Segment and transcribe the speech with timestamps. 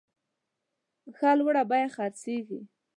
[1.15, 2.59] ښه لوړه بیه خرڅیږي.